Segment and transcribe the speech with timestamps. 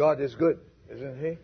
[0.00, 0.58] God is good,
[0.90, 1.36] isn't He?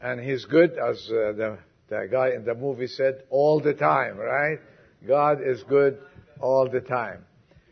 [0.00, 4.16] And He's good, as uh, the, the guy in the movie said, all the time,
[4.16, 4.60] right?
[5.04, 5.98] God is good
[6.40, 7.24] all the time.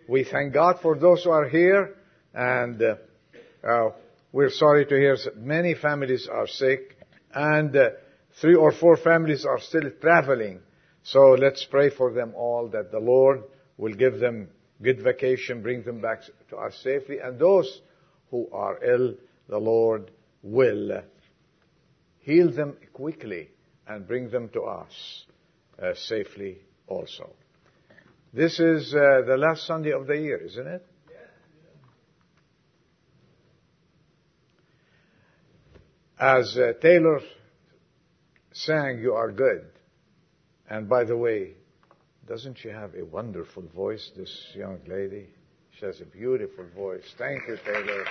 [0.09, 1.95] We thank God for those who are here,
[2.35, 2.97] and uh,
[3.65, 3.91] uh,
[4.33, 6.99] we're sorry to hear many families are sick,
[7.33, 7.91] and uh,
[8.41, 10.63] three or four families are still traveling.
[11.05, 13.45] So let's pray for them all that the Lord
[13.77, 14.49] will give them
[14.83, 17.83] good vacation, bring them back to us safely, and those
[18.33, 19.15] who are ill,
[19.49, 20.11] the Lord
[20.43, 21.03] will
[22.21, 23.51] heal them quickly
[23.87, 25.25] and bring them to us
[25.81, 27.31] uh, safely also.
[28.33, 30.87] This is uh, the last Sunday of the year, isn't it?
[36.19, 37.21] As uh, Taylor
[38.53, 39.67] sang, You Are Good.
[40.69, 41.53] And by the way,
[42.27, 45.29] doesn't she have a wonderful voice, this young lady?
[45.79, 47.05] She has a beautiful voice.
[47.19, 48.05] Thank you, Taylor.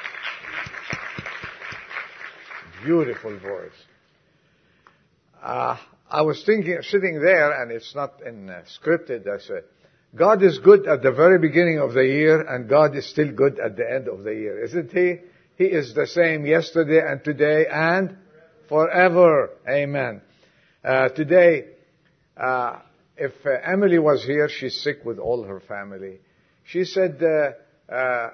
[2.84, 3.71] Beautiful voice.
[5.41, 5.77] Uh,
[6.09, 9.27] I was thinking, sitting there, and it's not in uh, scripted.
[9.27, 9.63] I said,
[10.15, 13.59] God is good at the very beginning of the year, and God is still good
[13.59, 15.18] at the end of the year, isn't He?
[15.57, 18.18] He is the same yesterday and today and
[18.68, 19.51] forever.
[19.68, 20.21] Amen.
[20.84, 21.65] Uh, today,
[22.37, 22.79] uh,
[23.18, 26.20] if uh, Emily was here, she's sick with all her family.
[26.65, 28.29] She said, uh, uh,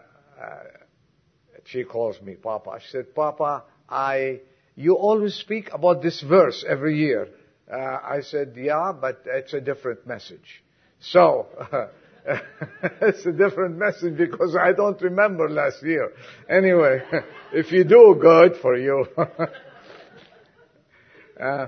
[1.65, 2.79] she calls me Papa.
[2.81, 4.39] She said, Papa, I,
[4.75, 7.27] you always speak about this verse every year.
[7.71, 10.63] Uh, I said, yeah, but it's a different message.
[11.01, 11.47] So,
[13.01, 16.13] it's a different message because I don't remember last year.
[16.49, 17.01] Anyway,
[17.53, 19.05] if you do, good for you.
[21.39, 21.67] uh,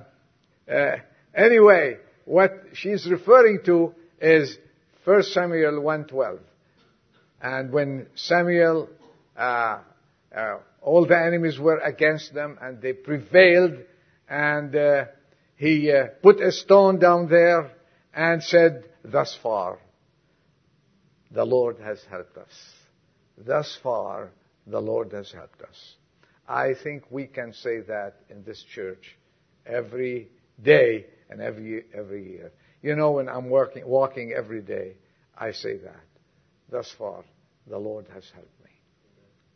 [0.72, 0.96] uh,
[1.36, 4.58] anyway, what she's referring to is
[5.04, 6.40] 1 Samuel 1.12.
[7.42, 8.88] And when Samuel,
[9.36, 9.80] uh,
[10.36, 13.78] uh, all the enemies were against them and they prevailed
[14.28, 15.06] and uh,
[15.56, 17.72] he uh, put a stone down there
[18.14, 19.80] and said, thus far,
[21.32, 22.52] the Lord has helped us.
[23.38, 24.32] Thus far,
[24.68, 25.96] the Lord has helped us.
[26.48, 29.18] I think we can say that in this church
[29.66, 30.30] every
[30.62, 32.52] day and every, every year.
[32.82, 34.96] You know, when I'm working, walking every day,
[35.38, 36.04] I say that.
[36.70, 37.24] Thus far,
[37.68, 38.63] the Lord has helped.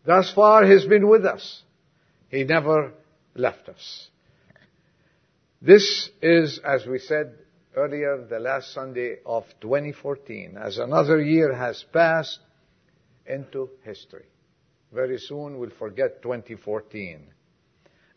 [0.07, 1.63] Thus far, He's been with us.
[2.29, 2.93] He never
[3.35, 4.07] left us.
[5.61, 7.33] This is, as we said
[7.75, 12.39] earlier, the last Sunday of 2014, as another year has passed
[13.25, 14.23] into history.
[14.93, 17.27] Very soon we'll forget 2014.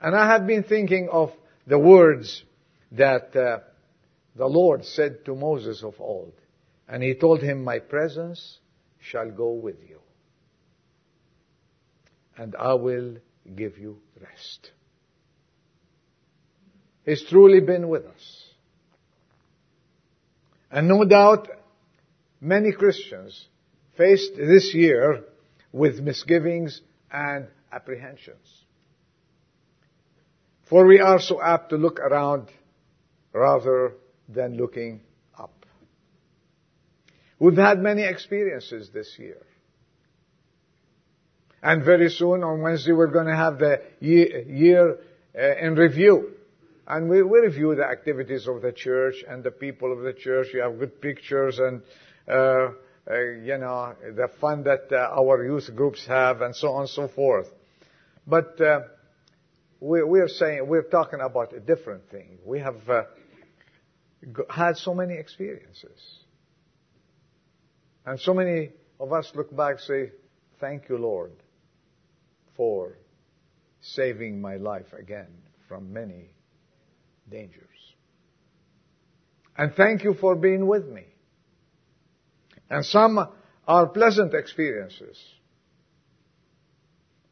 [0.01, 1.33] And I have been thinking of
[1.67, 2.45] the words
[2.93, 3.59] that uh,
[4.37, 6.35] the Lord said to Moses of old.
[6.89, 8.61] And he told him, My presence
[9.01, 9.99] shall go with you.
[12.41, 13.17] And I will
[13.55, 14.71] give you rest.
[17.05, 18.47] He's truly been with us.
[20.71, 21.49] And no doubt
[22.41, 23.47] many Christians
[23.99, 25.25] faced this year
[25.71, 26.81] with misgivings
[27.13, 28.65] and apprehensions.
[30.71, 32.49] For we are so apt to look around
[33.35, 33.97] rather
[34.31, 35.03] than looking
[35.39, 35.67] up.
[37.39, 39.43] We've had many experiences this year.
[41.63, 44.99] And very soon on Wednesday we're going to have the year, year
[45.39, 46.33] uh, in review.
[46.87, 50.49] And we, we review the activities of the church and the people of the church.
[50.53, 51.83] You have good pictures and,
[52.27, 52.71] uh,
[53.09, 56.91] uh, you know, the fun that uh, our youth groups have and so on and
[56.91, 57.47] so forth.
[58.27, 58.81] But uh,
[59.81, 62.39] we, we're saying, we're talking about a different thing.
[62.45, 63.03] We have uh,
[64.49, 66.01] had so many experiences.
[68.05, 70.13] And so many of us look back and say,
[70.59, 71.33] thank you, Lord,
[72.61, 72.99] for
[73.81, 75.33] saving my life again
[75.67, 76.29] from many
[77.31, 77.79] dangers.
[79.57, 81.05] And thank you for being with me.
[82.69, 83.19] And some
[83.67, 85.19] are pleasant experiences.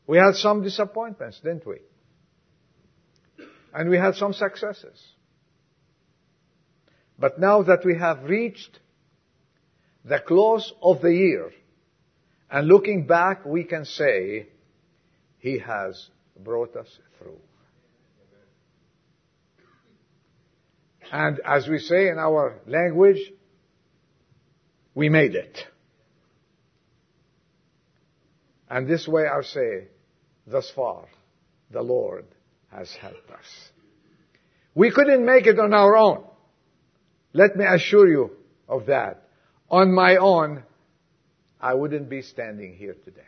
[0.06, 1.80] We had some disappointments, didn't we?
[3.74, 4.98] And we had some successes.
[7.18, 8.78] But now that we have reached
[10.06, 11.50] the close of the year,
[12.50, 14.46] and looking back, we can say,
[15.38, 16.08] He has
[16.38, 16.88] brought us
[17.18, 17.38] through.
[21.10, 23.18] And as we say in our language,
[24.94, 25.56] we made it.
[28.68, 29.88] And this way I say,
[30.46, 31.06] thus far,
[31.70, 32.26] the Lord
[32.70, 33.70] has helped us.
[34.74, 36.24] We couldn't make it on our own.
[37.32, 38.30] Let me assure you
[38.68, 39.22] of that.
[39.70, 40.62] On my own,
[41.60, 43.22] I wouldn't be standing here today.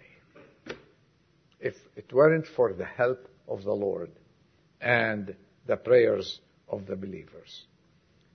[1.60, 4.10] If it weren't for the help of the Lord
[4.80, 5.34] and
[5.66, 7.64] the prayers of the believers.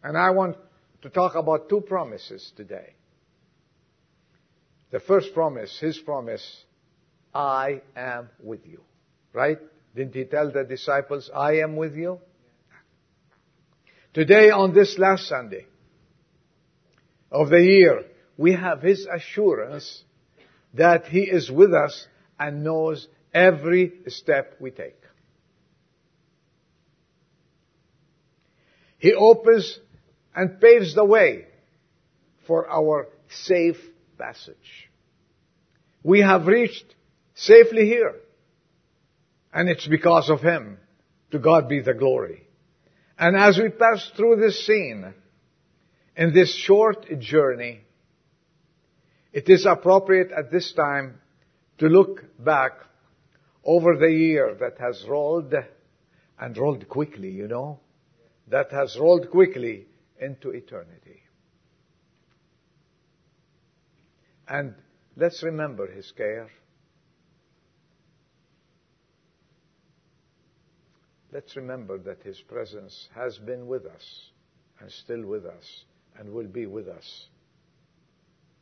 [0.03, 0.57] And I want
[1.01, 2.93] to talk about two promises today.
[4.91, 6.63] The first promise, his promise,
[7.33, 8.81] I am with you.
[9.33, 9.57] Right?
[9.95, 12.19] Didn't he tell the disciples, I am with you?
[14.13, 15.65] Today on this last Sunday
[17.31, 18.05] of the year,
[18.37, 20.03] we have his assurance
[20.73, 22.07] that he is with us
[22.39, 24.99] and knows every step we take.
[28.97, 29.77] He opens
[30.33, 31.45] and paves the way
[32.47, 33.77] for our safe
[34.17, 34.89] passage.
[36.01, 36.95] We have reached
[37.35, 38.15] safely here.
[39.53, 40.79] And it's because of Him.
[41.31, 42.47] To God be the glory.
[43.17, 45.13] And as we pass through this scene,
[46.15, 47.81] in this short journey,
[49.33, 51.19] it is appropriate at this time
[51.79, 52.73] to look back
[53.65, 55.53] over the year that has rolled
[56.39, 57.79] and rolled quickly, you know,
[58.47, 59.87] that has rolled quickly
[60.19, 61.21] into eternity.
[64.47, 64.75] And
[65.17, 66.47] let's remember His care.
[71.31, 74.29] Let's remember that His presence has been with us
[74.79, 75.85] and still with us
[76.17, 77.27] and will be with us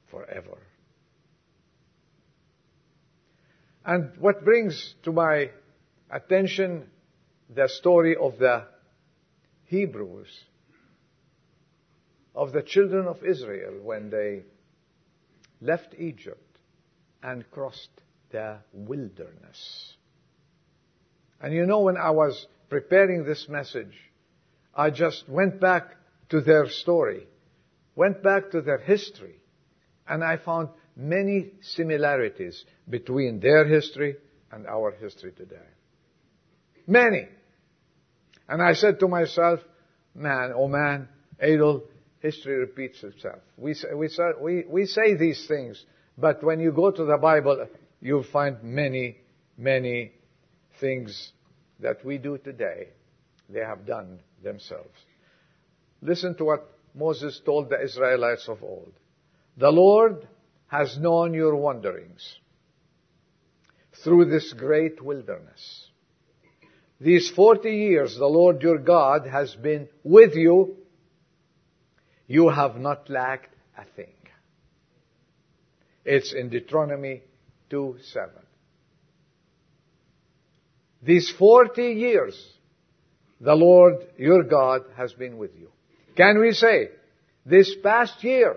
[0.10, 0.58] forever.
[3.86, 5.52] And what brings to my
[6.10, 6.90] attention
[7.54, 8.66] the story of the
[9.66, 10.46] Hebrews,
[12.36, 14.44] of the children of Israel when they
[15.62, 16.60] left Egypt
[17.22, 17.90] and crossed
[18.32, 19.94] the wilderness.
[21.42, 23.94] And you know, when I was preparing this message,
[24.76, 25.96] I just went back
[26.30, 27.28] to their story,
[27.96, 29.36] went back to their history,
[30.08, 34.16] and I found many similarities between their history
[34.52, 35.56] and our history today.
[36.86, 37.28] Many.
[38.48, 39.60] And I said to myself,
[40.14, 41.08] man, oh man,
[41.40, 41.84] Adel,
[42.20, 43.40] history repeats itself.
[43.58, 45.84] We say, we, say, we, we say these things,
[46.18, 47.68] but when you go to the Bible,
[48.02, 49.18] you'll find many,
[49.58, 50.12] many
[50.80, 51.32] things
[51.80, 52.90] that we do today,
[53.50, 54.98] they have done themselves.
[56.02, 58.94] Listen to what Moses told the Israelites of old.
[59.58, 60.28] The Lord
[60.74, 62.40] has known your wanderings
[64.04, 65.88] through this great wilderness.
[67.00, 70.78] These 40 years the Lord your God has been with you.
[72.26, 74.16] You have not lacked a thing.
[76.06, 77.22] It's in Deuteronomy
[77.70, 78.30] 2 7.
[81.04, 82.36] These 40 years
[83.40, 85.70] the Lord your God has been with you.
[86.18, 86.90] Can we say,
[87.46, 88.56] this past year,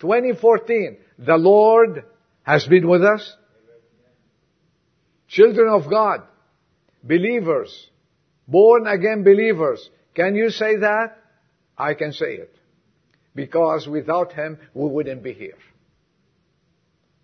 [0.00, 2.04] 2014, the Lord
[2.42, 3.36] has been with us.
[5.28, 6.22] Children of God,
[7.04, 7.88] believers,
[8.48, 9.88] born again believers.
[10.14, 11.18] Can you say that?
[11.78, 12.54] I can say it.
[13.34, 15.58] Because without Him, we wouldn't be here.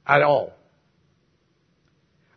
[0.07, 0.53] At all.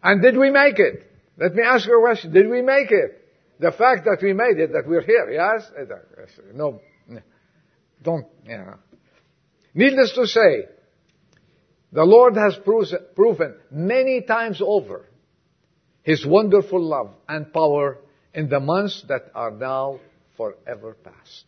[0.02, 1.06] And did we make it?
[1.38, 2.34] Let me ask you a question.
[2.34, 3.24] Did we make it?
[3.60, 5.70] The fact that we made it, that we're here, yes?
[5.78, 5.84] Uh,
[6.54, 6.82] no,
[8.02, 8.76] don't, yeah.
[9.74, 10.66] Needless to say,
[11.91, 12.57] the Lord has
[13.15, 15.06] proven many times over
[16.03, 17.97] His wonderful love and power
[18.33, 20.00] in the months that are now
[20.38, 21.46] forever past.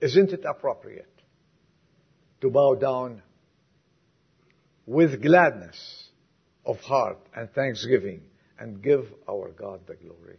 [0.00, 1.12] Isn't it appropriate
[2.40, 3.22] to bow down
[4.84, 6.08] with gladness
[6.64, 8.22] of heart and thanksgiving
[8.58, 10.38] and give our God the glory?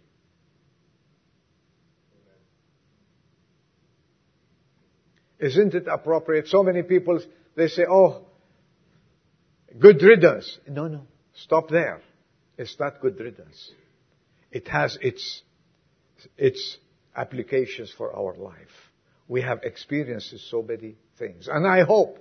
[5.39, 6.47] Isn't it appropriate?
[6.47, 7.19] So many people,
[7.55, 8.25] they say, oh,
[9.77, 10.57] good riddance.
[10.67, 11.01] No, no.
[11.33, 12.01] Stop there.
[12.57, 13.71] It's not good riddance.
[14.51, 15.43] It has its,
[16.37, 16.77] its
[17.15, 18.91] applications for our life.
[19.27, 21.47] We have experienced so many things.
[21.51, 22.17] And I hope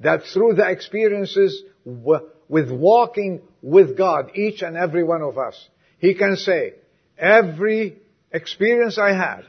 [0.00, 6.14] that through the experiences with walking with God, each and every one of us, He
[6.14, 6.74] can say,
[7.18, 7.98] every
[8.32, 9.42] experience I had,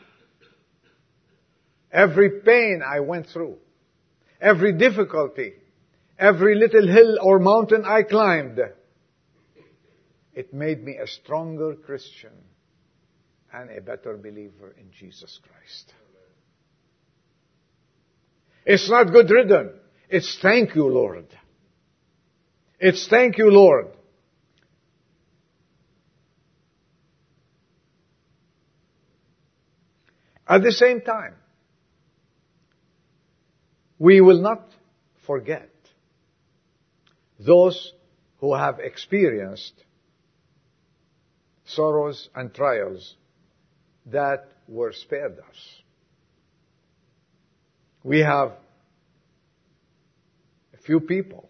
[1.91, 3.57] Every pain I went through,
[4.39, 5.53] every difficulty,
[6.17, 8.59] every little hill or mountain I climbed,
[10.33, 12.31] it made me a stronger Christian
[13.51, 15.93] and a better believer in Jesus Christ.
[18.65, 19.71] It's not good ridden.
[20.09, 21.25] It's thank you, Lord.
[22.79, 23.87] It's thank you, Lord.
[30.47, 31.35] At the same time,
[33.99, 34.65] we will not
[35.27, 35.69] forget
[37.37, 37.93] those
[38.39, 39.73] who have experienced
[41.65, 43.15] sorrows and trials
[44.05, 45.81] that were spared us.
[48.03, 48.53] We have
[50.73, 51.49] a few people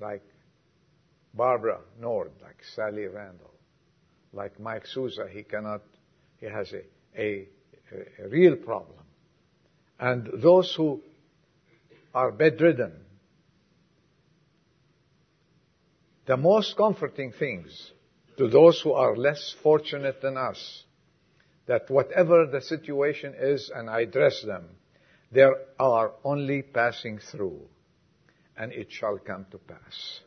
[0.00, 0.22] like
[1.34, 3.54] Barbara Nord, like Sally Randall,
[4.32, 5.26] like Mike Souza.
[5.30, 5.82] He cannot,
[6.38, 7.46] he has a, a,
[8.24, 9.05] a real problem.
[9.98, 11.02] And those who
[12.14, 12.92] are bedridden,
[16.26, 17.92] the most comforting things
[18.36, 20.84] to those who are less fortunate than us,
[21.66, 24.64] that whatever the situation is and I address them,
[25.32, 25.46] they
[25.78, 27.60] are only passing through
[28.56, 30.20] and it shall come to pass.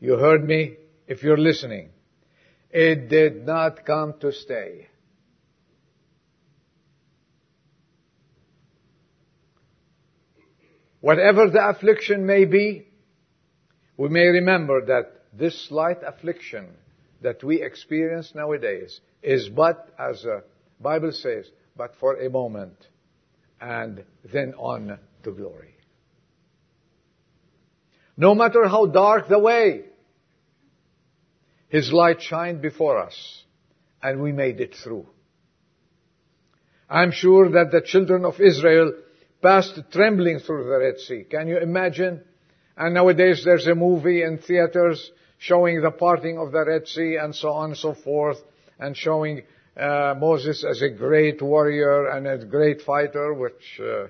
[0.00, 0.76] You heard me?
[1.06, 1.90] If you're listening,
[2.70, 4.88] it did not come to stay.
[11.02, 12.86] Whatever the affliction may be,
[13.96, 16.68] we may remember that this slight affliction
[17.22, 20.44] that we experience nowadays is but, as the
[20.80, 22.76] Bible says, but for a moment,
[23.60, 25.74] and then on to glory.
[28.16, 29.86] No matter how dark the way,
[31.68, 33.42] His light shined before us,
[34.00, 35.08] and we made it through.
[36.88, 38.92] I'm sure that the children of Israel
[39.42, 41.24] passed trembling through the Red Sea.
[41.28, 42.22] Can you imagine?
[42.76, 47.34] And nowadays there's a movie in theaters showing the parting of the Red Sea and
[47.34, 48.38] so on and so forth,
[48.78, 49.42] and showing
[49.76, 54.06] uh, Moses as a great warrior and a great fighter, which uh,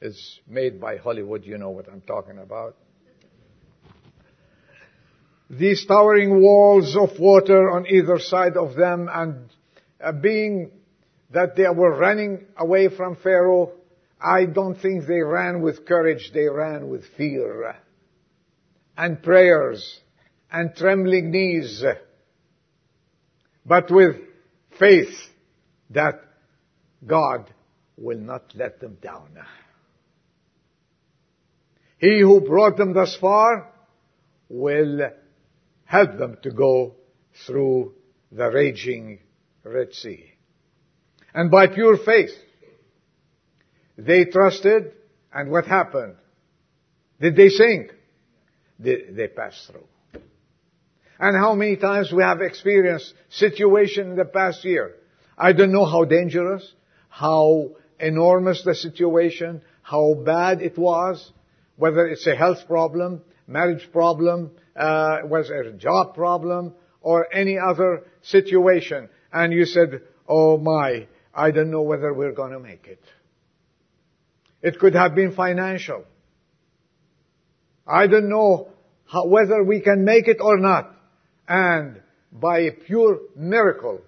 [0.00, 1.44] is made by Hollywood.
[1.44, 2.76] You know what I'm talking about.
[5.48, 9.50] These towering walls of water on either side of them, and
[10.02, 10.70] uh, being
[11.30, 13.72] that they were running away from Pharaoh,
[14.22, 17.76] I don't think they ran with courage, they ran with fear
[18.96, 20.00] and prayers
[20.50, 21.82] and trembling knees,
[23.64, 24.16] but with
[24.78, 25.14] faith
[25.90, 26.20] that
[27.06, 27.50] God
[27.96, 29.30] will not let them down.
[31.98, 33.70] He who brought them thus far
[34.48, 35.10] will
[35.84, 36.94] help them to go
[37.46, 37.94] through
[38.30, 39.20] the raging
[39.64, 40.24] Red Sea.
[41.32, 42.32] And by pure faith,
[44.06, 44.92] they trusted,
[45.32, 46.16] and what happened?
[47.20, 47.92] Did they sink?
[48.78, 49.86] They, they passed through.
[51.18, 54.96] And how many times we have experienced situation in the past year.
[55.38, 56.68] I don't know how dangerous,
[57.08, 61.30] how enormous the situation, how bad it was,
[61.76, 68.04] whether it's a health problem, marriage problem, uh, was a job problem, or any other
[68.22, 69.08] situation.
[69.32, 73.00] And you said, oh my, I don't know whether we're going to make it.
[74.62, 76.04] It could have been financial.
[77.86, 78.68] I don't know
[79.06, 80.94] how, whether we can make it or not.
[81.48, 82.00] And
[82.30, 84.00] by a pure miracle,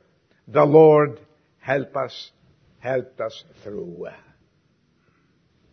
[0.47, 1.21] the Lord
[1.59, 2.31] help us,
[2.79, 4.07] helped us through.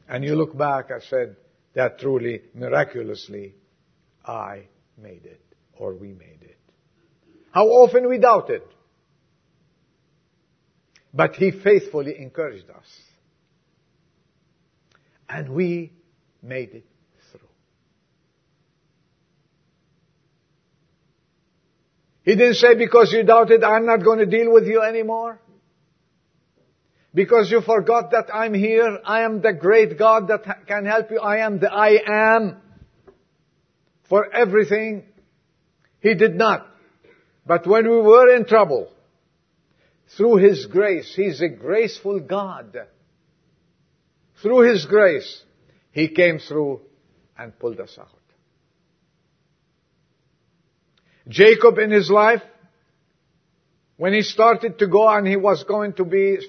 [0.10, 1.36] And you look back, I said
[1.76, 3.56] that truly, miraculously,
[4.26, 4.64] I
[4.98, 5.42] made it,
[5.78, 6.58] or we made it.
[7.52, 8.64] How often we doubted.
[11.14, 12.86] But He faithfully encouraged us.
[15.32, 15.94] And we
[16.44, 16.86] made it
[17.32, 17.40] through.
[22.24, 25.40] He didn't say because you doubted, I'm not going to deal with you anymore.
[27.14, 29.00] Because you forgot that I'm here.
[29.06, 31.20] I am the great God that can help you.
[31.20, 32.58] I am the I am
[34.10, 35.04] for everything.
[36.02, 36.68] He did not.
[37.46, 38.92] But when we were in trouble,
[40.18, 42.78] through His grace, He's a graceful God.
[44.41, 45.43] Through His grace,
[45.91, 46.81] He came through
[47.38, 48.07] and pulled us out.
[51.27, 52.41] Jacob in his life,
[53.98, 56.39] when he started to go and he was going to be,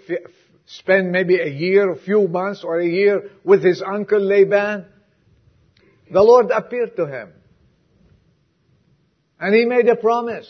[0.66, 4.86] spend maybe a year, a few months or a year with his uncle Laban,
[6.10, 7.32] the Lord appeared to him.
[9.38, 10.48] And he made a promise.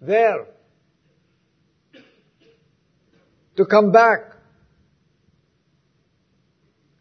[0.00, 0.46] There.
[3.56, 4.35] To come back.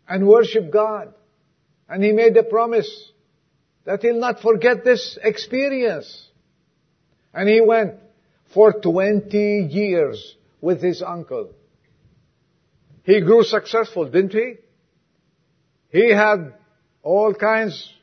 [0.08, 1.14] And worship God.
[1.90, 3.12] And he made a promise
[3.86, 6.28] that he'll not forget this experience.
[7.34, 7.96] And he went
[8.54, 9.38] for 20
[9.70, 11.52] years with his uncle.
[13.04, 14.56] He grew successful, didn't he?
[15.90, 16.54] He had
[17.04, 17.94] all kinds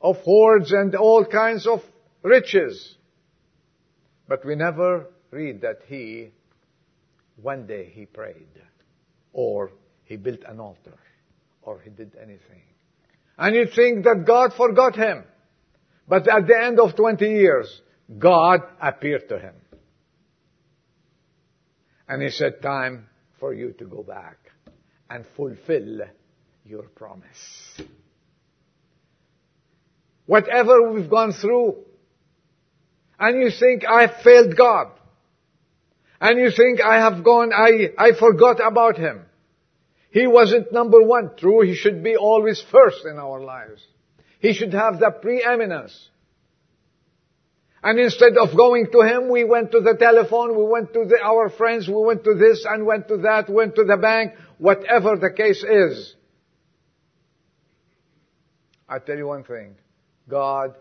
[0.00, 1.80] of hoards and all kinds of
[2.22, 2.96] riches.
[4.28, 6.30] But we never read that he,
[7.40, 8.48] one day he prayed,
[9.32, 9.70] or
[10.04, 10.98] he built an altar,
[11.62, 12.62] or he did anything.
[13.38, 15.24] And you think that God forgot him.
[16.08, 17.80] But at the end of 20 years,
[18.18, 19.54] God appeared to him.
[22.08, 23.06] And he said, time
[23.38, 24.36] for you to go back
[25.08, 26.00] and fulfill
[26.64, 27.80] your promise.
[30.26, 31.76] Whatever we've gone through,
[33.18, 34.88] and you think I failed God,
[36.20, 39.22] and you think I have gone, I, I forgot about Him.
[40.10, 41.30] He wasn't number one.
[41.36, 43.80] True, He should be always first in our lives.
[44.40, 46.08] He should have the preeminence.
[47.82, 51.18] And instead of going to him, we went to the telephone, we went to the,
[51.22, 55.16] our friends, we went to this and went to that, went to the bank, whatever
[55.16, 56.14] the case is.
[58.86, 59.76] I tell you one thing.
[60.28, 60.74] God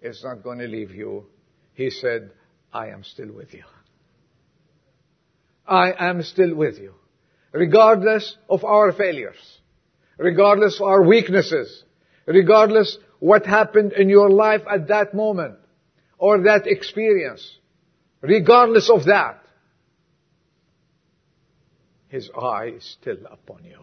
[0.00, 1.26] is not going to leave you.
[1.74, 2.32] He said,
[2.72, 3.64] I am still with you.
[5.66, 6.94] I am still with you.
[7.52, 9.60] Regardless of our failures.
[10.18, 11.84] Regardless of our weaknesses.
[12.26, 15.56] Regardless what happened in your life at that moment
[16.18, 17.58] or that experience.
[18.20, 19.42] Regardless of that.
[22.08, 23.78] His eye is still upon you.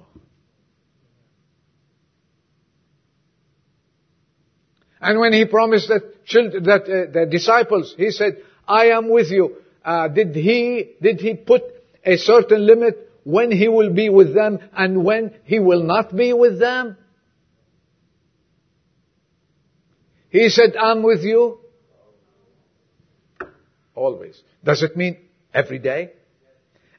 [5.02, 9.32] And when he promised that, children, that uh, the disciples, he said, I am with
[9.32, 9.58] you.
[9.84, 11.64] Uh, did he, did he put
[12.06, 16.34] a certain limit when he will be with them and when he will not be
[16.34, 16.98] with them?
[20.30, 21.60] He said, I'm with you.
[23.94, 24.42] Always.
[24.64, 25.18] Does it mean
[25.54, 26.14] every day?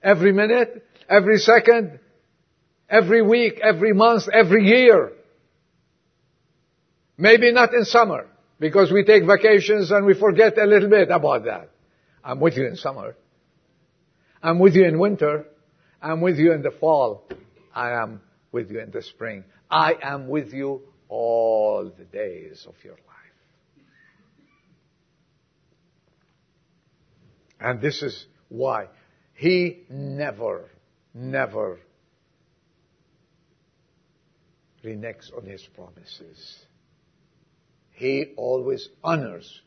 [0.02, 0.87] Every minute?
[1.08, 1.99] Every second?
[2.88, 3.58] Every week?
[3.60, 4.28] Every month?
[4.32, 5.12] Every year?
[7.18, 8.26] Maybe not in summer,
[8.58, 11.70] because we take vacations and we forget a little bit about that.
[12.25, 13.16] I'm with you in summer.
[14.42, 15.46] I'm with you in winter.
[16.02, 17.28] I'm with you in the fall.
[17.75, 18.21] I am
[18.52, 19.45] with you in the spring.
[19.71, 23.00] I am with you all the days of your life.
[27.60, 28.89] And this is why
[29.34, 30.71] he never,
[31.15, 31.78] never
[34.82, 36.65] reneges on his promises.
[38.00, 39.60] He always honors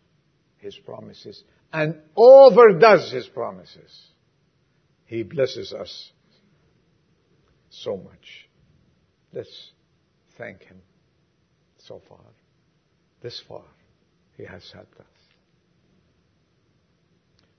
[0.57, 4.07] His promises and overdoes His promises.
[5.05, 6.11] He blesses us
[7.81, 8.49] so much.
[9.31, 9.71] Let's
[10.37, 10.81] thank Him
[11.77, 12.19] so far.
[13.21, 13.63] This far,
[14.37, 15.05] He has helped us.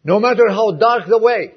[0.04, 1.54] No matter how dark the way,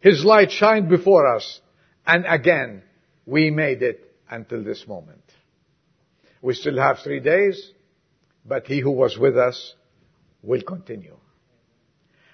[0.00, 1.60] His light shined before us,
[2.06, 2.82] and again,
[3.26, 5.22] we made it until this moment.
[6.42, 7.72] We still have three days,
[8.44, 9.74] but he who was with us
[10.42, 11.16] will continue.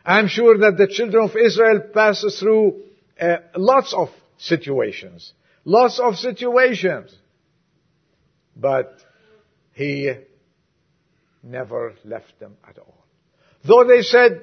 [0.04, 2.82] I'm sure that the children of Israel passes through
[3.20, 5.32] uh, lots of situations.
[5.64, 7.14] Lots of situations.
[8.56, 8.98] But
[9.72, 10.12] he
[11.42, 13.04] never left them at all.
[13.64, 14.42] Though they said,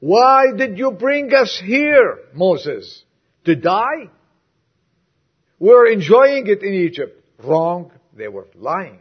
[0.00, 3.04] why did you bring us here, Moses?
[3.44, 4.10] To die?
[5.58, 7.20] We're enjoying it in Egypt.
[7.42, 7.90] Wrong.
[8.14, 9.00] They were lying.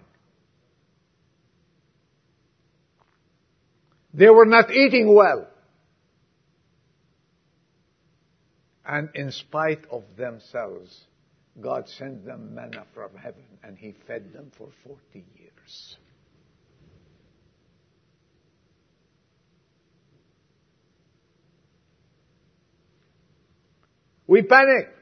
[4.14, 5.48] They were not eating well.
[8.88, 11.06] And in spite of themselves,
[11.60, 15.98] God sent them manna from heaven and He fed them for 40 years.
[24.26, 24.94] We panic.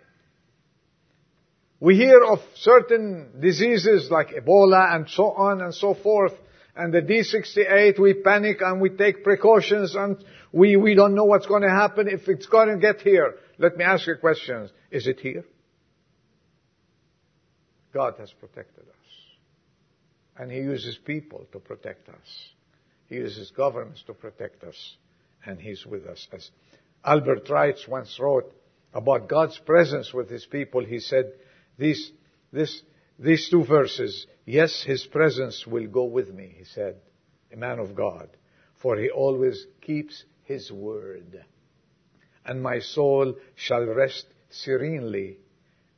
[1.79, 6.33] We hear of certain diseases like Ebola and so on and so forth
[6.75, 11.45] and the D68, we panic and we take precautions and we, we don't know what's
[11.45, 13.35] going to happen if it's going to get here.
[13.57, 14.69] Let me ask you a question.
[14.91, 15.45] Is it here?
[17.93, 18.95] God has protected us.
[20.37, 22.49] And He uses people to protect us.
[23.07, 24.97] He uses governments to protect us.
[25.45, 26.27] And He's with us.
[26.33, 26.49] As
[27.03, 28.51] Albert Reitz once wrote
[28.93, 31.31] about God's presence with His people, he said,
[31.77, 32.11] this,
[32.51, 32.81] this,
[33.19, 36.95] these two verses, yes, His presence will go with me, he said,
[37.53, 38.29] a man of God,
[38.81, 41.45] for He always keeps His word.
[42.45, 45.37] And my soul shall rest serenely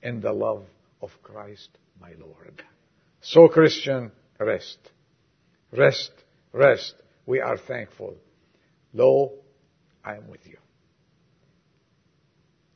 [0.01, 0.63] in the love
[1.01, 2.63] of Christ my Lord.
[3.21, 4.77] So Christian, rest.
[5.71, 6.11] Rest,
[6.53, 6.95] rest.
[7.25, 8.15] We are thankful.
[8.93, 9.33] Lo,
[10.03, 10.57] I am with you.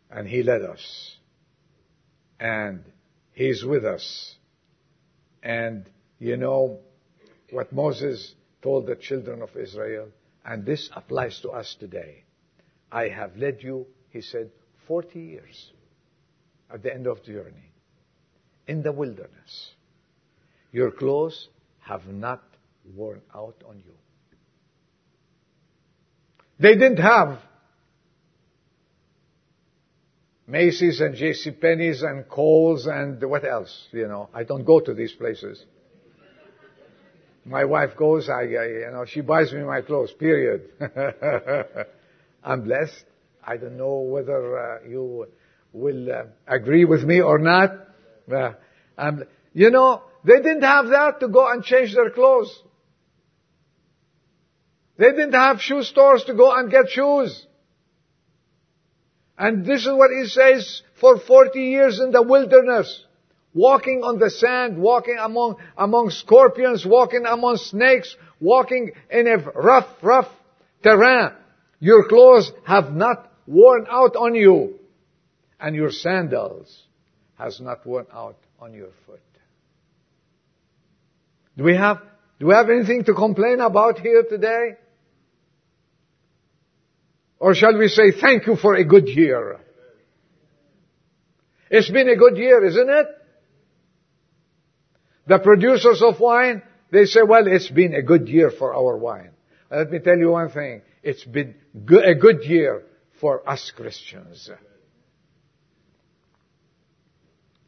[0.09, 1.15] And He led us.
[2.39, 2.83] And
[3.31, 4.35] He's with us.
[5.41, 6.79] And you know
[7.51, 10.09] what Moses told the children of Israel,
[10.45, 12.23] and this applies to us today.
[12.91, 14.51] I have led you, he said,
[14.87, 15.71] 40 years
[16.73, 17.71] at the end of the journey
[18.67, 19.71] in the wilderness.
[20.71, 21.49] your clothes
[21.79, 22.41] have not
[22.95, 23.93] worn out on you.
[26.59, 27.39] They didn't have
[30.47, 31.51] Macy's and J.C.
[31.51, 34.29] Penney's and Kohl's and what else, you know.
[34.33, 35.63] I don't go to these places.
[37.45, 40.69] My wife goes, I, I you know, she buys me my clothes, period.
[42.43, 43.05] I'm blessed.
[43.45, 45.27] I don't know whether uh, you
[45.73, 47.71] will uh, agree with me or not.
[48.31, 48.53] Uh,
[49.53, 52.61] you know, they didn't have that to go and change their clothes.
[54.97, 57.45] They didn't have shoe stores to go and get shoes.
[59.37, 63.03] And this is what he says for 40 years in the wilderness.
[63.53, 69.87] Walking on the sand, walking among, among scorpions, walking among snakes, walking in a rough,
[70.01, 70.29] rough
[70.83, 71.31] terrain.
[71.81, 74.79] Your clothes have not worn out on you.
[75.59, 76.83] And your sandals
[77.37, 79.19] has not worn out on your foot.
[81.57, 81.97] Do we have,
[82.39, 84.77] do we have anything to complain about here today?
[87.39, 89.59] Or shall we say thank you for a good year?
[91.71, 93.07] It's been a good year, isn't it?
[95.27, 99.31] The producers of wine, they say, well, it's been a good year for our wine.
[99.71, 100.81] Let me tell you one thing.
[101.03, 102.83] It's been a good year
[103.19, 104.49] for us Christians.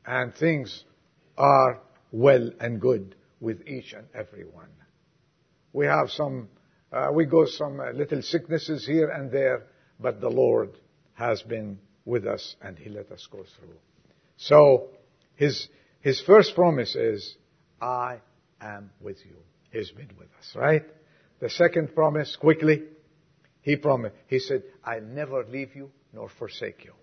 [0.06, 0.84] And things
[1.38, 4.69] are well and good with each and every one.
[5.72, 6.50] We have some
[6.93, 9.63] uh, we go some uh, little sicknesses here and there,
[10.00, 10.78] but the Lord
[11.13, 13.78] has been with us and He let us go through.
[14.38, 14.89] So,
[15.36, 15.67] His,
[16.02, 17.36] His first promise is,
[17.82, 18.19] I
[18.62, 19.38] am with you.
[19.72, 20.84] He's been with us, right?
[21.39, 22.84] The second promise, quickly,
[23.63, 26.93] He promised, He said, I'll never leave you nor forsake you.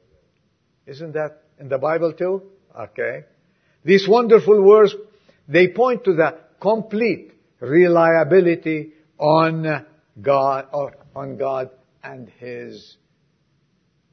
[0.86, 2.42] Isn't that in the Bible too?
[2.78, 3.24] Okay.
[3.84, 4.94] These wonderful words,
[5.48, 9.86] they point to the complete reliability on
[10.20, 10.66] God,
[11.16, 11.70] on God
[12.04, 12.96] and His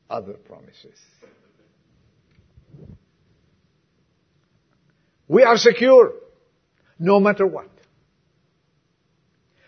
[0.10, 0.98] other promises.
[5.28, 6.14] We are secure
[6.98, 7.70] no matter what.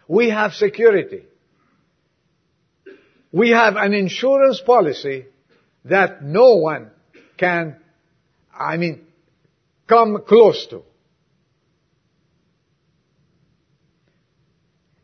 [0.07, 1.23] We have security.
[3.31, 5.25] We have an insurance policy
[5.85, 6.91] that no one
[7.37, 7.77] can,
[8.53, 9.05] I mean,
[9.87, 10.83] come close to.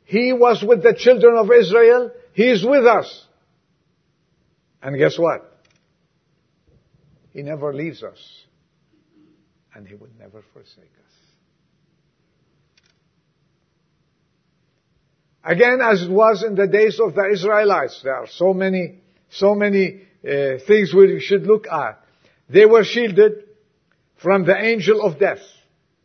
[0.06, 2.12] He was with the children of Israel.
[2.34, 3.26] He is with us.
[4.82, 5.52] And guess what?
[7.32, 8.20] He never leaves us.
[9.74, 11.25] And He will never forsake us.
[15.46, 19.54] Again, as it was in the days of the Israelites, there are so many, so
[19.54, 22.04] many uh, things we should look at.
[22.50, 23.44] They were shielded
[24.18, 25.42] from the angel of death.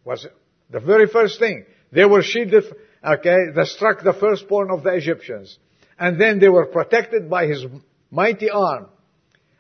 [0.05, 0.27] Was
[0.71, 1.65] the very first thing.
[1.91, 2.65] They were shielded
[3.03, 5.59] Okay, they struck the firstborn of the Egyptians.
[5.99, 7.65] And then they were protected by his
[8.11, 8.89] mighty arm.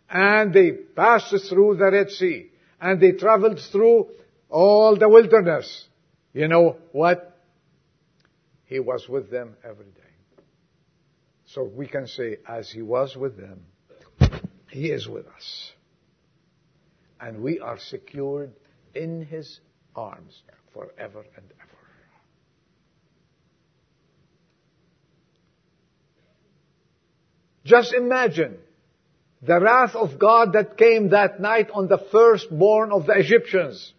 [0.08, 2.50] And they passed through the Red Sea.
[2.80, 4.08] And they traveled through
[4.48, 5.86] all the wilderness.
[6.32, 7.38] You know what?
[8.70, 10.44] He was with them every day.
[11.46, 13.64] So we can say, as he was with them,
[14.70, 15.72] he is with us.
[17.20, 18.52] And we are secured
[18.94, 19.58] in his
[19.96, 20.40] arms
[20.72, 21.70] forever and ever.
[27.64, 28.56] Just imagine
[29.42, 33.92] the wrath of God that came that night on the firstborn of the Egyptians.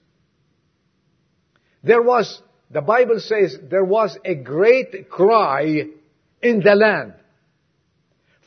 [1.84, 5.84] There was, the Bible says, there was a great cry
[6.42, 7.14] in the land.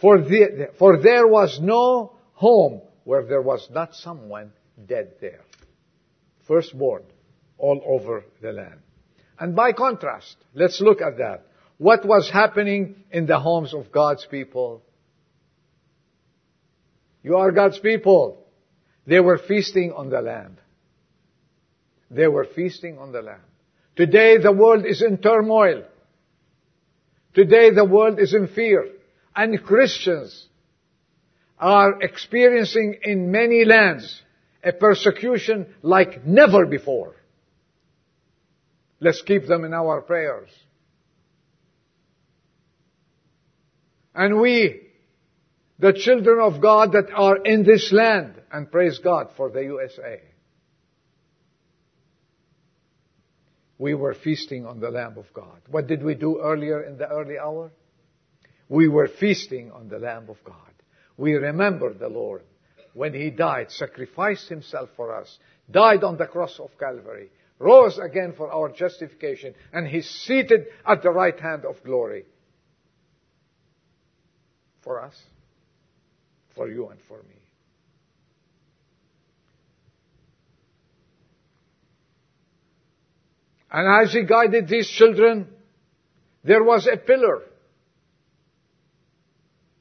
[0.01, 4.53] For, the, for there was no home where there was not someone
[4.87, 5.41] dead there.
[6.49, 7.03] Firstborn
[7.59, 8.81] all over the land.
[9.39, 11.47] And by contrast, let's look at that.
[11.79, 14.83] What was happening in the homes of God's people?
[17.23, 18.39] You are God's people.
[19.07, 20.59] They were feasting on the Lamb.
[22.11, 23.41] They were feasting on the Lamb.
[23.97, 25.85] Today the world is in turmoil.
[27.35, 28.89] Today the world is in fear.
[29.35, 30.47] And Christians
[31.59, 34.23] are experiencing in many lands
[34.63, 37.15] a persecution like never before.
[39.01, 40.51] Let's keep them in our prayers.
[44.15, 44.81] And we
[45.79, 48.41] the children of God that are in this land.
[48.53, 50.21] And praise God for the USA.
[53.85, 55.61] We were feasting on the Lamb of God.
[55.71, 57.71] What did we do earlier in the early hour?
[58.67, 60.73] We were feasting on the Lamb of God.
[61.19, 62.45] We remembered the Lord
[62.95, 65.39] when He died, sacrificed Himself for us,
[65.71, 71.03] died on the cross of Calvary, rose again for our justification, and He's seated at
[71.03, 72.25] the right hand of glory.
[74.81, 75.23] For us,
[76.55, 77.44] for you and for me.
[83.75, 85.49] And as He guided these children,
[86.45, 87.43] there was a pillar.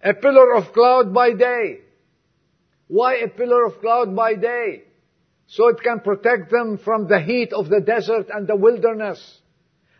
[0.01, 1.81] A pillar of cloud by day.
[2.87, 4.85] Why a pillar of cloud by day?
[5.45, 9.21] So it can protect them from the heat of the desert and the wilderness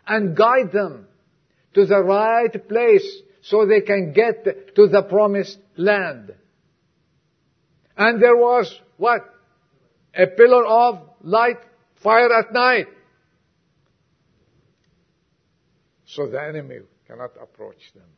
[0.08, 1.06] and guide them
[1.74, 3.06] to the right place
[3.42, 6.34] so they can get to the promised land.
[7.96, 9.20] And there was what?
[10.18, 11.60] A pillar of light,
[12.02, 12.88] fire at night.
[16.14, 18.08] So the enemy cannot approach them.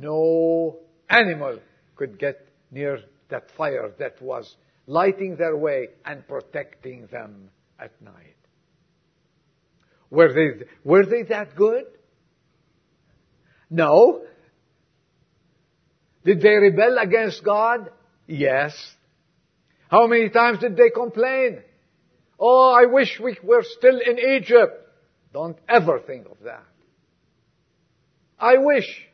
[0.00, 0.78] No
[1.10, 1.58] animal
[1.96, 8.36] could get near that fire that was lighting their way and protecting them at night.
[10.10, 11.84] Were they, were they that good?
[13.68, 14.22] No.
[16.24, 17.90] Did they rebel against God?
[18.26, 18.72] Yes.
[19.90, 21.62] How many times did they complain?
[22.40, 24.86] Oh, I wish we were still in Egypt.
[25.34, 26.64] Don't ever think of that.
[28.38, 29.06] I wish.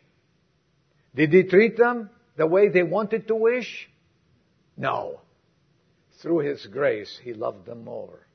[1.14, 3.88] Did he treat them the way they wanted to wish?
[4.76, 5.20] No.
[6.20, 8.26] Through his grace, he loved them more,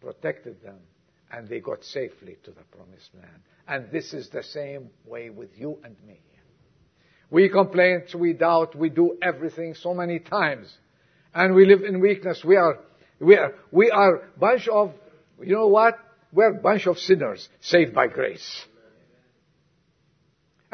[0.00, 0.78] protected them,
[1.30, 3.42] and they got safely to the promised land.
[3.66, 6.20] And this is the same way with you and me.
[7.30, 10.72] We complain, we doubt, we do everything so many times.
[11.34, 12.44] And we live in weakness.
[12.44, 12.78] We are,
[13.18, 14.92] we are, we are bunch of,
[15.42, 15.98] you know what?
[16.32, 18.66] We're a bunch of sinners saved by grace.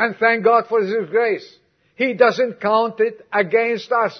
[0.00, 1.46] And thank God for His grace.
[1.94, 4.18] He doesn't count it against us.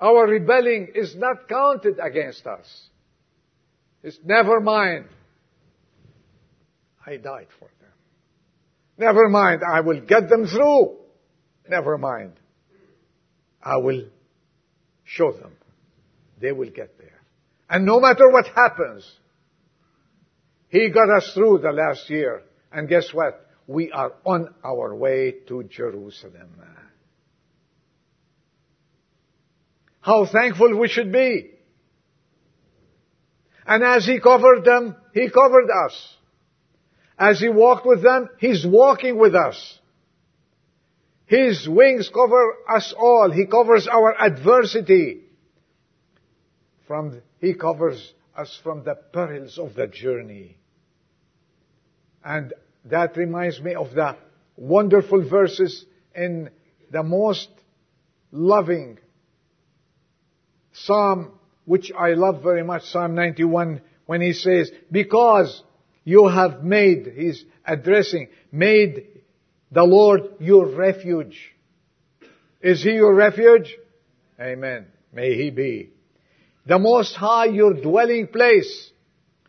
[0.00, 2.66] Our rebelling is not counted against us.
[4.02, 5.04] It's never mind.
[7.06, 7.92] I died for them.
[8.98, 9.62] Never mind.
[9.62, 10.96] I will get them through.
[11.68, 12.32] Never mind.
[13.62, 14.06] I will
[15.04, 15.52] show them.
[16.40, 17.20] They will get there.
[17.68, 19.08] And no matter what happens,
[20.68, 22.42] He got us through the last year.
[22.72, 23.46] And guess what?
[23.66, 26.50] We are on our way to Jerusalem.
[30.00, 31.50] How thankful we should be.
[33.66, 36.16] And as He covered them, He covered us.
[37.18, 39.78] As He walked with them, He's walking with us.
[41.26, 43.30] His wings cover us all.
[43.30, 45.20] He covers our adversity.
[46.88, 50.56] From, he covers us from the perils of the journey.
[52.24, 52.52] And
[52.86, 54.16] that reminds me of the
[54.56, 56.50] wonderful verses in
[56.90, 57.48] the most
[58.30, 58.98] loving
[60.72, 61.32] Psalm,
[61.64, 65.62] which I love very much, Psalm 91, when he says, because
[66.04, 69.06] you have made, he's addressing, made
[69.70, 71.54] the Lord your refuge.
[72.60, 73.76] Is he your refuge?
[74.40, 74.86] Amen.
[75.12, 75.90] May he be.
[76.66, 78.90] The Most High your dwelling place.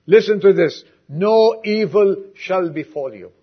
[0.06, 0.84] Listen to this.
[1.13, 3.34] No evil shall befall you,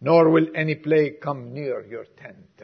[0.00, 2.62] nor will any plague come near your tent.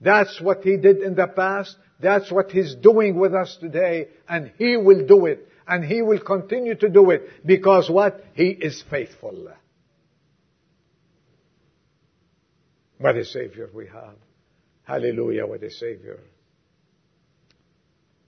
[0.00, 1.76] That's what He did in the past.
[2.00, 4.08] That's what He's doing with us today.
[4.26, 5.46] And He will do it.
[5.68, 7.46] And He will continue to do it.
[7.46, 8.24] Because what?
[8.32, 9.48] He is faithful.
[12.96, 14.16] What a Savior we have.
[14.84, 16.20] Hallelujah, what a Savior.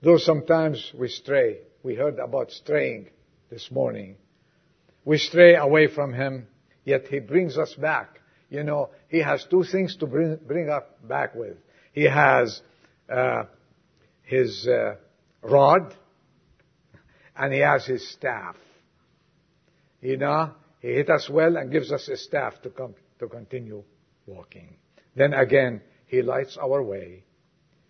[0.02, 1.60] Though sometimes we stray.
[1.82, 3.08] We heard about straying
[3.50, 4.16] this morning.
[5.04, 6.46] We stray away from Him,
[6.84, 8.20] yet He brings us back.
[8.50, 11.56] You know, He has two things to bring, bring us back with.
[11.92, 12.60] He has
[13.08, 13.44] uh,
[14.22, 14.96] His uh,
[15.42, 15.94] rod,
[17.36, 18.56] and He has His staff.
[20.00, 23.82] You know, He hit us well and gives us His staff to come to continue
[24.26, 24.76] walking.
[25.14, 27.24] Then again, He lights our way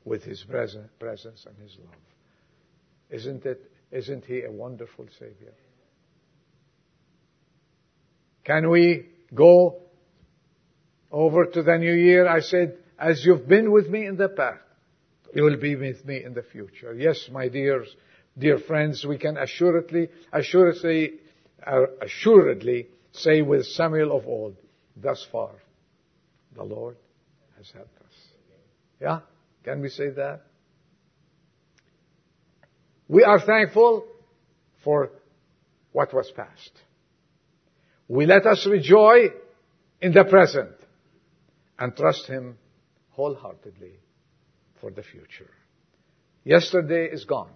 [0.05, 1.95] with His presence and His love.
[3.11, 5.53] Isn't it isn't He a wonderful Savior?
[8.45, 9.83] Can we go
[11.11, 12.29] over to the new year?
[12.29, 14.61] I said, as you've been with me in the past,
[15.35, 16.95] you will be with me in the future.
[16.95, 17.89] Yes, my dears,
[18.39, 21.15] dear friends, we can assuredly, assuredly,
[21.67, 24.57] uh, assuredly say with Samuel of old,
[24.97, 25.51] thus far,
[26.55, 26.97] the Lord
[27.59, 28.15] has helped us.
[29.01, 29.21] Yeah?
[29.65, 30.43] Can we say that?
[33.09, 34.07] We are thankful
[34.83, 35.11] for
[35.93, 36.73] what was past.
[38.09, 39.31] We let us rejoice
[40.01, 40.73] in the present
[41.79, 42.59] and trust Him
[43.11, 43.95] wholeheartedly
[44.81, 45.51] for the future.
[46.45, 47.51] Yesterday is gone.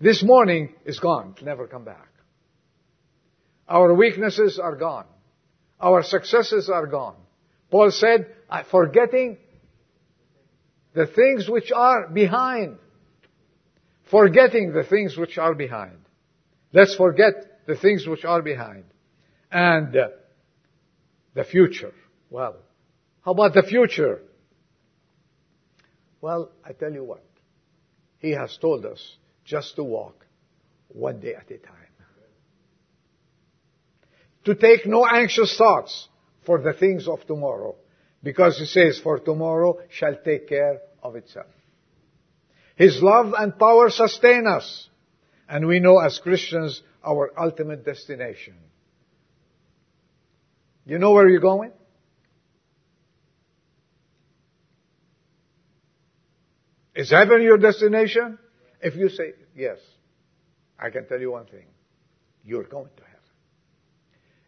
[0.00, 1.34] This morning is gone.
[1.36, 2.08] It'll never come back.
[3.68, 5.04] Our weaknesses are gone.
[5.78, 7.16] Our successes are gone.
[7.70, 8.26] Paul said,
[8.70, 9.38] forgetting
[10.94, 12.78] the things which are behind.
[14.10, 15.98] Forgetting the things which are behind.
[16.72, 18.84] Let's forget the things which are behind.
[19.52, 20.08] And uh,
[21.34, 21.92] the future.
[22.28, 22.56] Well,
[23.24, 24.22] how about the future?
[26.20, 27.24] Well, I tell you what.
[28.18, 30.26] He has told us just to walk
[30.88, 31.76] one day at a time.
[34.44, 36.08] To take no anxious thoughts
[36.46, 37.76] for the things of tomorrow.
[38.22, 41.46] Because he says, for tomorrow shall take care of itself.
[42.76, 44.88] His love and power sustain us.
[45.48, 48.54] And we know as Christians our ultimate destination.
[50.86, 51.72] You know where you're going?
[56.94, 58.38] Is heaven your destination?
[58.82, 59.78] If you say yes,
[60.78, 61.66] I can tell you one thing.
[62.44, 63.20] You're going to heaven.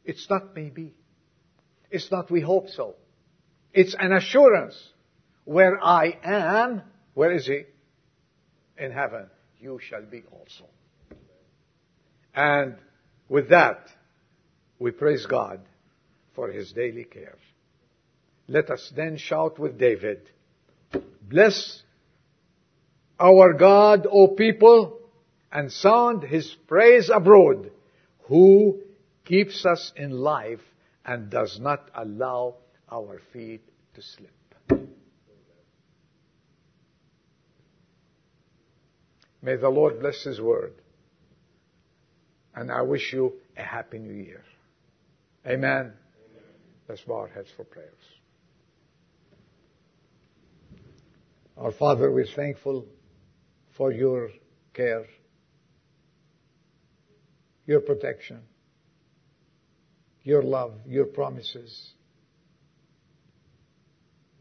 [0.05, 0.95] It's not maybe.
[1.91, 2.97] It's not we hope so.
[3.73, 4.77] It's an assurance.
[5.45, 6.83] Where I am,
[7.15, 7.65] where is he?
[8.79, 9.27] In heaven.
[9.59, 10.65] You shall be also.
[12.35, 12.77] And
[13.29, 13.89] with that,
[14.79, 15.61] we praise God
[16.35, 17.37] for his daily care.
[18.49, 20.29] Let us then shout with David,
[21.23, 21.83] Bless
[23.19, 24.99] our God, O people,
[25.51, 27.71] and sound his praise abroad,
[28.25, 28.81] who
[29.25, 30.61] keeps us in life
[31.05, 32.57] and does not allow
[32.93, 33.63] our feet
[33.95, 34.31] to slip.
[39.41, 40.75] May the Lord bless his word.
[42.55, 44.45] And I wish you a happy new year.
[45.47, 45.71] Amen.
[45.71, 45.93] Amen.
[46.89, 47.89] Let's bow our heads for prayers.
[51.57, 52.87] Our Father, we're thankful
[53.77, 54.29] for your
[54.75, 55.07] care,
[57.67, 58.43] your protection,
[60.25, 61.95] your love, your promises,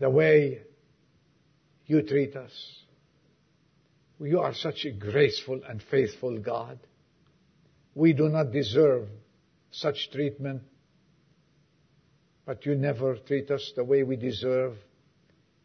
[0.02, 0.60] the way
[1.86, 2.52] you treat us.
[4.20, 6.80] You are such a graceful and faithful God.
[7.94, 9.08] We do not deserve
[9.70, 10.64] such treatment,
[12.48, 14.74] but you never treat us the way we deserve.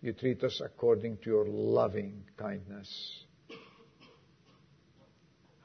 [0.02, 3.24] You treat us according to your loving kindness.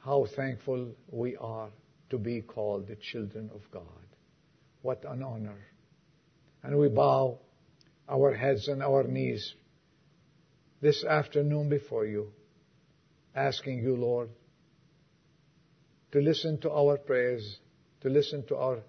[0.05, 1.69] How thankful we are
[2.09, 3.83] to be called the children of God.
[4.81, 5.59] What an honor.
[6.63, 7.39] And we bow
[8.09, 9.53] our heads and our knees
[10.81, 12.31] this afternoon before you,
[13.35, 14.29] asking you, Lord,
[16.11, 17.59] to listen to our prayers,
[18.01, 18.79] to listen to our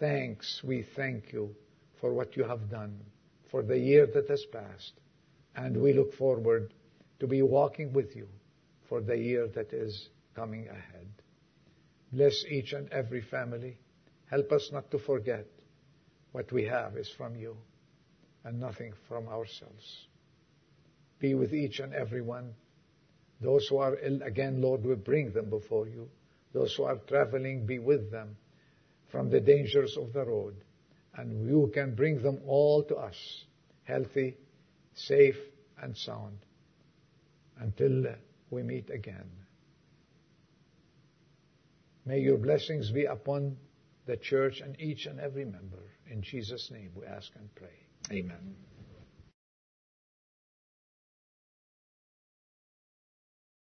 [0.00, 0.62] thanks.
[0.64, 1.54] We thank you
[2.00, 2.98] for what you have done,
[3.50, 4.92] for the year that has passed.
[5.54, 6.72] And we look forward
[7.20, 8.26] to be walking with you
[8.88, 11.06] for the year that is coming ahead.
[12.12, 13.78] Bless each and every family.
[14.30, 15.46] Help us not to forget
[16.32, 17.56] what we have is from you
[18.44, 20.06] and nothing from ourselves.
[21.18, 22.54] Be with each and every one.
[23.40, 26.08] Those who are ill, again, Lord, we bring them before you.
[26.52, 28.36] Those who are traveling, be with them
[29.10, 30.54] from the dangers of the road.
[31.14, 33.44] And you can bring them all to us,
[33.84, 34.36] healthy,
[34.94, 35.36] safe,
[35.80, 36.38] and sound,
[37.58, 38.04] until
[38.50, 39.30] we meet again.
[42.04, 43.56] May your blessings be upon
[44.06, 45.82] the church and each and every member.
[46.10, 47.81] In Jesus' name we ask and pray.
[48.10, 48.56] Amen.